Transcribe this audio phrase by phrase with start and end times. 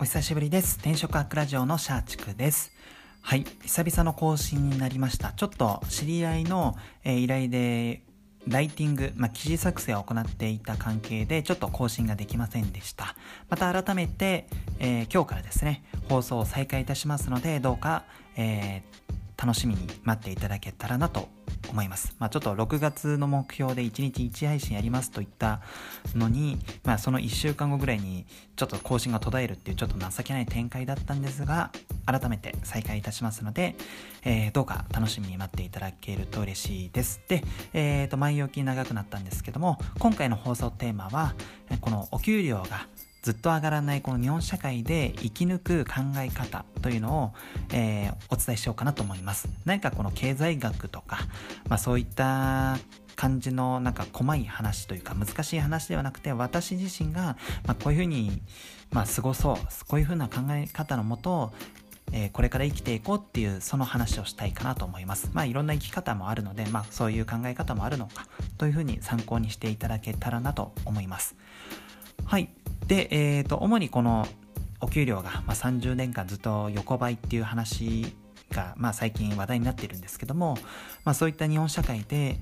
[0.00, 0.78] お久しぶりです。
[0.78, 2.72] 転職アクラジオのシャーチクです。
[3.20, 5.32] はい、久々の更新になりました。
[5.32, 6.74] ちょっと知り合いの、
[7.04, 8.00] え、依頼で
[8.48, 13.14] ライティング、まあ、記事作成を行っていた関係でちょっと更新ができませんでした。
[13.50, 14.46] また改めて、
[14.78, 18.04] えー、今日からですね、放送を再開いたしますので、どうか、
[18.36, 21.28] えー、楽しみに待っていただけたらなと
[21.68, 22.14] 思います。
[22.18, 25.60] まあ、ちょっと6月の目標で1日1配信やりますと言った
[26.14, 28.26] のに、まあ、その1週間後ぐらいに
[28.56, 31.70] ちょっと更新が途絶えるっていうちょっと情けない展開だったんですが、
[32.06, 33.76] 改めて再開いたしますので、
[34.24, 37.20] えー、どうか楽しみに待っていただけると嬉しいです。
[37.28, 41.34] で、えっ、ー、と、前置き長くなったんですけども、今回の放送テーマは、
[41.80, 42.86] このお給料が
[43.22, 47.32] ずっと上がらないこの日本社会で生き抜く考え方というのを、
[47.72, 49.48] えー、お伝えしようかなと思います。
[49.64, 51.18] 何かこの経済学とか、
[51.68, 52.78] まあ、そういった
[53.16, 58.40] 感じのなんか細い話というか難しい話ではなくて私自身が、まあ、こういうふうに、
[58.90, 59.56] まあ、過ごそう
[59.88, 61.52] こういうふうな考え方のもと
[62.12, 65.30] えー、これから生きていこうっていうその話をしたいかなと思います。
[65.32, 68.26] まあいろんな生き方もあるので、まあそういう考え方もあるのか
[68.58, 71.36] というふうに参考にしていただけたらなと思います。
[72.24, 72.50] はい。
[72.86, 74.26] で、えーと、主にこの
[74.80, 78.14] お給料が、まあ、30年間ずっと横ばいっていう話
[78.50, 80.56] が、まあ、最近話題になっているんですけども、
[81.04, 82.40] まあ、そういった日本社会で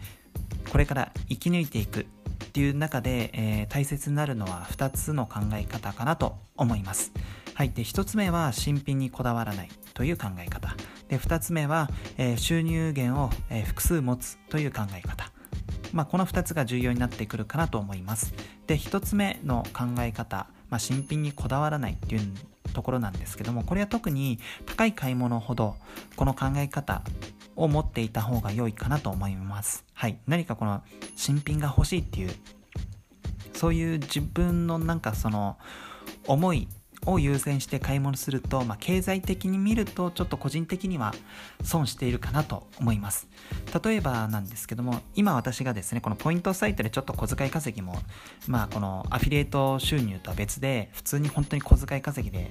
[0.71, 2.05] これから生き抜いていくっ
[2.51, 7.13] ていう中で、えー、大切になるのは2つの考え方かなと思います。
[7.55, 7.71] はい。
[7.71, 10.77] で、1つ目は新品にこだわらないという考え方。
[11.09, 15.33] で、2つ目は、えー、収入源を、えー、複数持つという考え方。
[15.93, 18.33] まあ、この2つが重要になってくるかなと思います。
[18.69, 22.23] で、1つ目の考え方、まあ、新品にこだわらないっていう
[22.75, 25.77] ところなんですけども、これは特に高い買い物ほど、
[26.17, 27.03] この考え方
[27.57, 29.85] を持っていた方が良いかなと思います。
[29.95, 30.19] はい。
[30.27, 30.83] 何かこの
[31.17, 32.31] 新品が欲しいっていう、
[33.55, 35.57] そういう自分のなんかその
[36.27, 36.69] 思い
[37.09, 41.15] を優先して買い物すると、まあ、経済的に見るとちょっと個人的には
[41.63, 43.29] 損しているかなと思います。
[43.83, 47.97] 例えばなんですけども、今私がですね、このポイントサイトでちょっと小遣い稼ぎも、
[48.47, 52.49] まあこのアフィリエイト収入とは別で、普通に本当に小遣い稼ぎで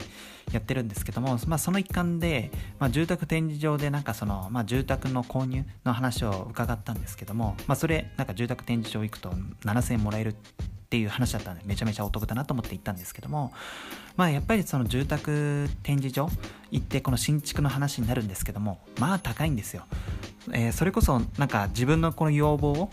[0.52, 9.30] やってるんですけども、まあその一環で、まあ住宅展示場でなんかその、まあ住宅の購入の話を伺ったんですけども、まあそれ、なんか住宅展示場行くと
[9.66, 13.52] 7000円もらえるってっていう話だったんでめちゃめちゃお得だなと思って行ったんですけども
[14.16, 16.30] まあやっぱりその住宅展示場
[16.72, 19.84] 行ってこの新築の話になるんですけどもまあ高いんですよ、
[20.54, 22.90] えー、それこそなんか自分のこの要望を、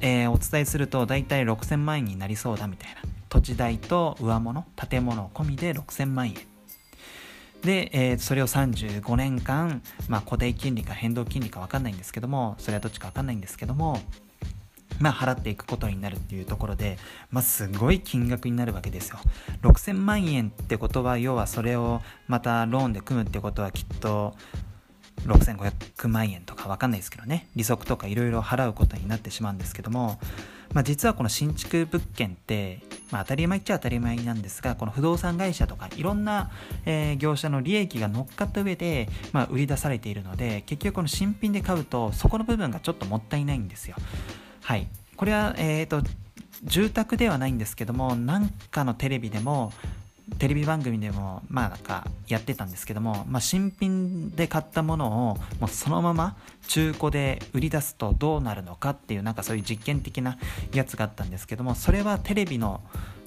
[0.00, 3.02] えー、お伝えすると大体6000万円になりそうだみたいな。
[3.30, 6.34] 土地代と上物建物込みで6000万円。
[7.62, 14.00] で、えー、それを35年間、まあ、固定金利か変動金利か分かんないんですけどもそれはどっちか分かんないんですけども
[15.00, 16.98] まあ、払っていくことになるっていうところで、
[17.30, 19.18] まあ、すごい金額になるわけですよ。
[19.62, 24.34] 6000万円ってことは、要はそれをまたローンで組むってことはきっと、
[25.26, 30.18] 6500万円とかわかんないですけどね、利息とかいろいろ払うことになってしまうんですけども、
[30.72, 36.50] まあ、実はこの新築物件って、まあ、当たり前っちゃ当たり前なんですが、この不動産会社とかいろんな、
[36.86, 43.96] えー、業者の利益が乗っかった上で、まあ、売り出されているので、結局この新品で買うと、そこの部分がちょっともったいないんですよ。
[44.70, 44.86] はい。
[45.16, 46.00] これは、え、ー、と、
[46.62, 49.72] 住宅ではないんですけども、なんかのテレビでも、
[50.38, 56.36] テレビ番組でも、まあなんかやってたんですけども、まあ新品で買ったものを、もうそのまま
[56.68, 60.38] 中古で売り出すとどうなるのかっていう、なんかそういう実験的な
[60.72, 62.80] やつがあったんですけども、それはテレビの、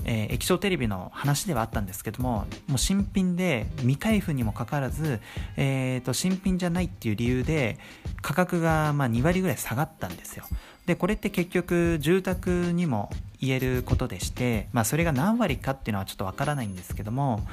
[0.06, 5.20] えー、液晶テレビの話ではあったんですけども、もう新品で未開封にもかかわらず、
[5.58, 7.78] え、ー、と、新品じゃないっていう理由で、
[8.22, 10.46] 価格がま2割ぐらい下がったんですよ。
[10.86, 17.46] で、これって結局住宅にも言えることでして、まあそれが何割かっていうのはちょっとわからないんですけども、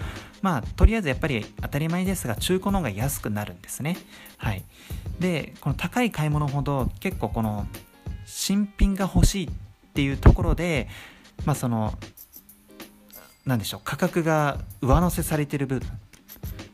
[0.42, 3.96] まあとりあえずやっぱり当たり前ですが中古の方が安くなるんですね。
[4.36, 4.64] はい。
[5.18, 7.66] で、この高い買い物ほど結構この
[8.26, 9.50] 新品が欲しいっ
[9.94, 10.88] ていうところで、
[11.44, 11.96] まあその、
[13.46, 15.88] なんでしょう、価格が上乗せされてる部分、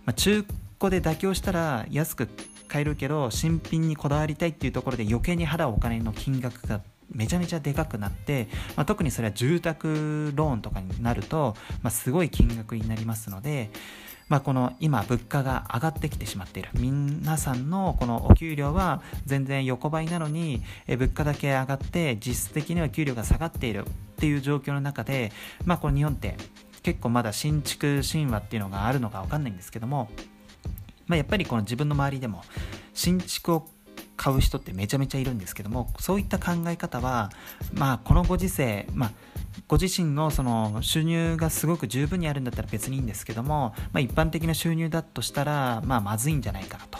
[0.04, 2.28] まあ、中古こで妥協したら安く
[2.68, 6.80] 買えるけど新品にこだわりたいっていうところで余計に払うお金の金額が
[7.10, 13.70] めちゃめちゃでかくなって、まあ、特にそれは住宅ローンとかになると、まあ、すごい金額になりますので、
[14.28, 16.70] まあ、この今物価が上がってきてしまっている。
[16.74, 25.30] 皆さんのこのお給料は全然横ばいなのに物価だけ上がって実質的には給料が下がっているっていう状況の中で、
[25.64, 26.36] まあ、この日本って
[26.82, 30.08] 結構まだ新築神話っていうのがあるのか分かんないんですけども
[31.06, 32.42] まあ、やっぱりこの自分の周りでも
[32.94, 33.68] 新築を
[34.16, 37.30] 買う人ってめちゃめちゃいるんですけどもそういった考え方は
[37.74, 39.12] まあこのご時世まあ
[39.68, 46.98] ご自身のその収入がすごく十分にあるんだったら別にいいんですけども、まあ、一般的な収入だとしたら、まあ、まずいんじゃないかなと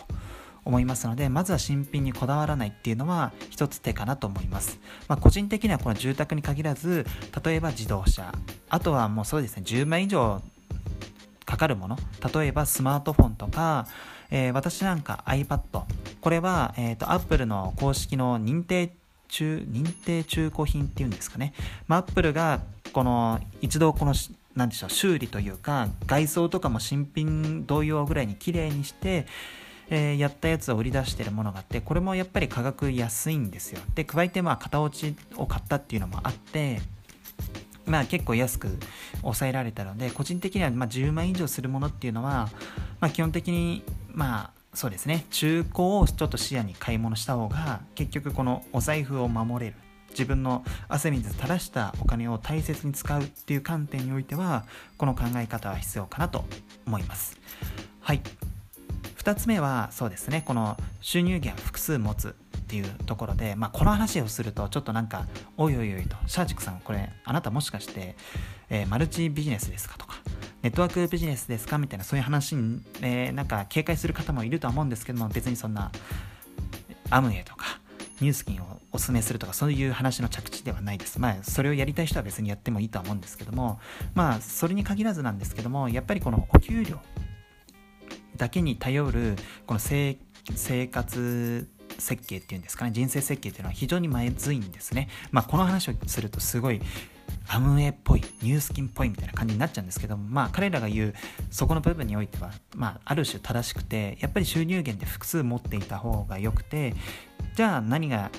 [0.64, 7.06] 思いますのでまずは新品にこだわらないっていうのは一つ手かなと思います、まあ、個人的にはこの住宅に限らず
[7.44, 8.32] 例えば自動車
[8.68, 10.42] あとはもうそうですね10万以上
[11.46, 11.96] かかるもの。
[12.34, 13.86] 例えばスマートフォンとか、
[14.30, 15.60] えー、私なんか iPad
[16.20, 18.90] これは、えーと、Apple の公式の認定
[19.28, 21.54] 中認定中古品っていうんですかね、
[21.88, 22.60] まあ、Apple が
[22.92, 24.14] この一度この
[24.54, 29.26] 何でしょう修理というか外装とかも新品同様ぐらいに綺麗にして
[29.88, 33.80] えー、やったやつを売り出してるものがあってこれもやっぱり価格安いんですよ。
[33.94, 36.80] で加えてまあ型落ちを買ったっていうのもあって
[37.86, 38.68] まあ結構安く
[39.22, 42.50] 抑えられたので個人的にはま10万以上するものっていうのは、
[43.00, 49.76] まあ、基本的にまあそうですね中古をちょっと視野に買い物した方が結局このお財布を守れる。
[50.10, 54.64] 自分の汗水垂らしたお金を大切に使うっていう観点においては
[54.96, 56.46] この考え方は必要かなと
[56.86, 57.38] 思います。
[58.00, 58.22] はい。
[59.18, 62.34] 2つ目はそうですねこの収入源複数持つ。
[62.66, 65.26] っていうところで、まあ、この話をするとちょっとなんか
[65.56, 68.16] おいおいおいとシャーチクさんこれあなたもしかして、
[68.68, 70.16] えー、マルチビジネスですかとか
[70.62, 75.92] ネットワークビジネスですかみたいなそういう話に、えー、なんか警戒する方もいるとは思うんですけども別にそんな
[77.10, 77.78] アムウェイとか
[78.20, 81.20] ニュースキンをおすすめするとかそういう話の着地ではないです。
[81.20, 83.78] まあそれをやりたい人は別にやってもいいとは思うんですけども
[84.14, 86.98] まあそれに限らずなんですけどもやっぱりこのお給料
[88.36, 89.36] だけに頼る
[89.66, 90.16] この生
[90.88, 95.08] 活設計っていうんですかね人生設計っていうのは非常にまずいんですね。
[95.30, 96.80] まあ、この話をするとすごい
[97.48, 101.14] アムウェイっぽいニュースキンっぽいみたいな感じになっちゃうんですけどもまあ彼らが言う
[101.50, 106.94] そこの部分においては、まあ、ある種正しくてやっぱり収入源って複数持っていた方がよくて
[107.54, 108.30] じゃあ何が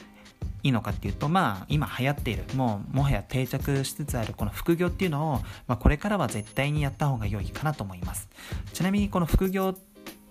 [0.64, 8.28] いいのかっていうとまあ今流行っているもうもはや定着しつつあるこの副業っていうのを、まあ、これからは絶対にやった方が良いかなと思います
[8.74, 9.76] ちなみにこの副業っ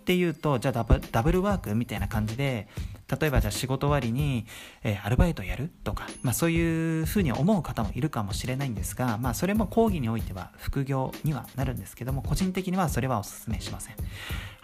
[0.04, 2.68] ていうとじゃあダブルワークみたいな感じで
[3.08, 4.46] 例えばじゃあ仕事終わりに、
[4.82, 13.96] えー、アルバイトやるとか、まあ、そういうふうに思う方もいるかもしれないんですが、まあ、それも講義においては副業にはなるんですけども個人的にはそれはお勧めしません。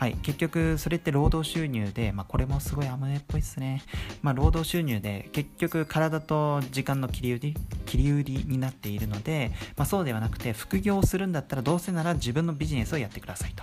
[0.03, 3.85] はい、結局それって労働収入で、まあ、これもすごいアムネっぽいですね、
[4.21, 7.57] まあ、労働収入で結局体と時間の切り売り
[7.87, 13.63] 切り売りになっているので、まあ、そうではなくて副業をするんだったらどうせなら自分のビジネスをやってくださいと、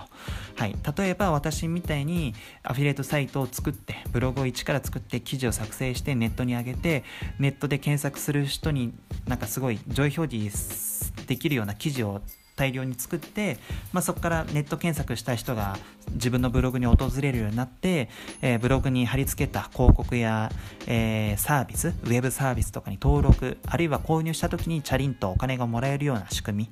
[0.56, 7.02] はい、例えば私みたいにアフィリエイトサイトを作ってブログを一から作って記事を作成してネットに上げて
[7.40, 8.92] ネットで検索する人に
[9.26, 12.20] なんかすごい上位表示できるような記事を
[12.54, 13.58] 大量に作って、
[13.92, 15.76] まあ、そこからネット検索した人が
[16.12, 18.10] 自分のブログに訪れるようになって、
[18.42, 20.52] えー、ブログに貼り付けた広告や、
[20.86, 26.70] えー、サービスウェブサービスとかに登録あるいは購入した時にチャリンとお金がもらえるような仕組み、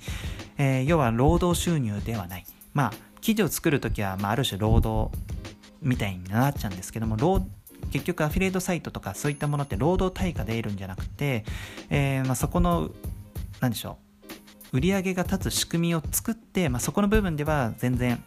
[0.58, 2.44] えー、要は労働収入ではない。
[2.74, 5.10] まあ記事を作る時は、まあ、ある種労働
[5.82, 7.46] みたいになっちゃうんですけども労
[7.90, 11.44] 結局アフィリエイトサイトとかそういったものって労働対価で得るんじゃなくて、
[11.90, 12.90] えーまあ、そこの
[13.60, 13.98] 何でしょ
[14.72, 18.22] う売り上げが立つ仕組みを作って、まあ、そこの部分では全然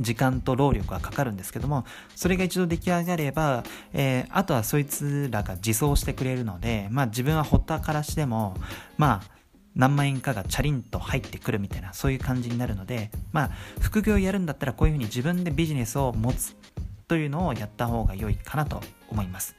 [0.00, 1.84] 時間と労力はかかるんですけども
[2.14, 8.56] それが一度出来上がれば、えー、あとはそいつらが自走してくれるので、まあ、自分はほったからしでも
[8.96, 9.38] まあ
[9.74, 16.56] 何万円かがチャリンと入ってくるみたいなそういう感じになるのでまあ副業やるんだったらこういうふうに自分でビジネスを持つ
[17.08, 19.56] というのをやった方が良いかなと思います。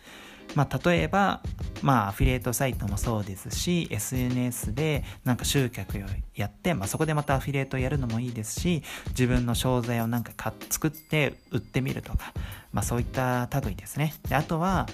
[0.55, 1.41] まあ、例えば、
[1.81, 6.01] まあ、アフィリエイトサイトもそうですし、SNS でなんか集客を
[6.35, 10.31] やって、まあ、そこでまたアフィリエイトやるのもいいですし、自分の商材をなんか
[10.69, 12.33] 作って売ってみるとか、
[12.73, 14.13] まあ、そういった類ですね。
[14.27, 14.87] であとは、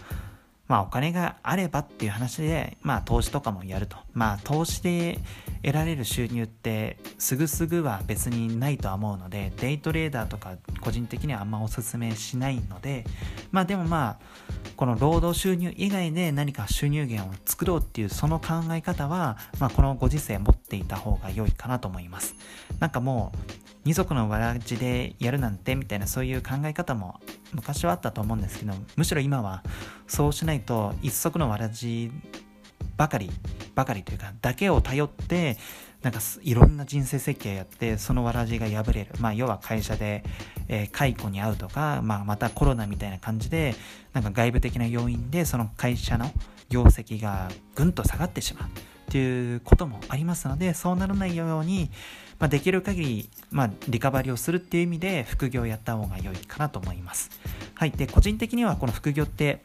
[0.68, 3.98] まあお金があればっていう話で、まあ投資とかもやると。
[4.14, 5.20] まあ投資で
[5.64, 13.06] 得られる収入ってすぐすぐは別にないとは思うので、デイトレーダーとか個人的にはあんまおすすめしないので、
[13.52, 14.20] まあでもまあ、
[14.76, 22.36] この労働収入以外で何か収入源を作ろうっていうその考え方は、まあこのご時世持っていた方が良いかなと思います。
[22.80, 27.20] なんかもう、二足のわらじでやるなんてみたいなそういう考え方も
[27.54, 29.64] 昔はあったと思うんですけどむしろ今は
[30.08, 32.12] そうしないと一足のわらじ
[32.98, 33.30] ばかり
[33.76, 35.58] ばかりというかだけを頼って
[36.02, 40.24] なんかいろんな人生設計やってそのわらじが破れる、まあ、要は会社で、
[40.68, 43.74] え、解雇に遭うとか、まあ、またコロナみたいな感じで
[44.14, 46.32] なんか外部的な要因でその会社の
[46.70, 48.72] 業績がぐんと下がってしまうっ
[49.10, 51.90] ていうこともありますのでそうならないように
[52.40, 57.30] まあ、できる限り、まあ、リカバリーをするっていう意味で副業をやった方が良いかなと思います。
[57.76, 57.92] はい。
[57.92, 59.64] で、個人的にはこの副業って、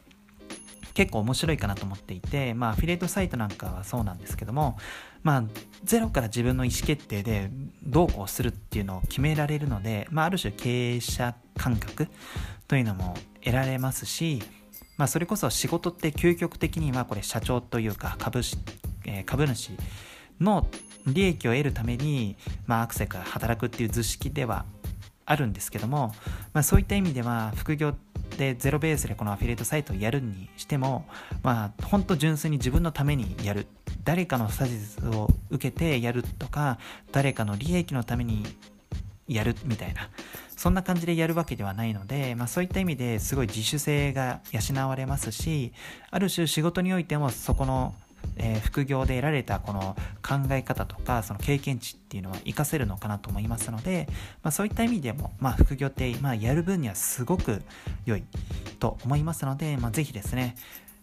[0.93, 4.77] 結構面白いかなと思っていて、まあ、アフィリエイトサイトなんかはそうなんですけども、
[5.23, 5.43] まあ、
[5.83, 7.49] ゼロから自分の意思決定で
[7.83, 12.07] どうこうするっていうのを決められるので、まあ、ある種経営者感覚
[12.67, 14.41] というのも得られますし、
[14.97, 18.41] まあ、それこそ仕事って究極的にはこれ社長というか株,、
[19.05, 19.71] えー、株主
[20.39, 20.67] の
[21.07, 24.65] 利益を得るために、まあ、アクセが働くっていう図式では
[25.25, 26.13] あるんですけども、
[26.53, 27.95] まあ、そういった意味では副業
[28.37, 31.05] でゼロベースでこのアフィリエイトサイトをやるにしても、
[31.43, 33.67] まあ、本当純粋に自分のためにやる。
[34.03, 36.79] 誰かのサジスを受けてやるとか
[37.11, 38.43] 誰かの利益のために
[39.27, 40.09] やるみたいな
[40.55, 45.71] そんな感じでやるわけではないので、まあ、そういった意味ですごい自主性が養われますし
[46.09, 47.93] ある種仕事においてもそこの
[48.37, 54.07] えー、副業で得られたこの考え方とかその経験値っていうのは活かせるのかなと思いますので、
[54.43, 57.61] まあ、そういった意味でも、まあ、副業って、まあ、やる分にはすごく
[58.05, 58.23] 良い
[58.79, 60.55] と思いますので、まあ、ぜひですね、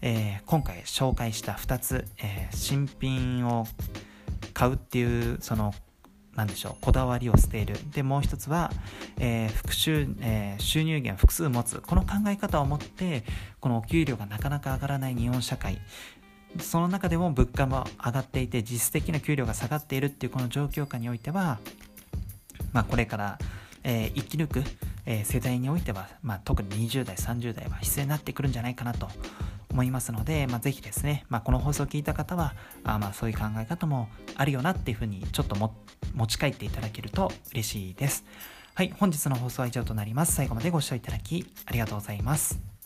[0.02, 3.66] えー、今回紹介した2つ、えー、新品を
[4.54, 5.74] 買うっていうその
[6.38, 7.74] 何でしょうこだわりを捨てる。
[7.90, 8.70] でもう一つは、
[9.18, 11.80] えー、復習、えー、収入源複数持つ。
[11.80, 13.24] この考え方を持って
[13.58, 15.80] このお給料がなかなか上がらない日本社会。
[16.60, 21.58] その中でも物価も上がっていて実質的な給料が下がっているっていうこの状況下においては、
[22.72, 23.38] まあ、これから、
[23.84, 24.62] えー、生き抜く、
[25.06, 29.08] えー、世代においては、まあ、特に20代30代は必要になってくるんじゃないかなと
[29.70, 35.74] 思いますので、まあ、ぜひですね、まあ、この放送を聞いた方はあまあそういう考え方もあるよなっていうふうにちょっとも
[36.14, 38.24] 持ち帰っていただけると嬉しいです。
[38.74, 40.34] はい、本日の放送は以上となります。
[40.34, 42.77] 最後までご視聴いただきありがとうございます。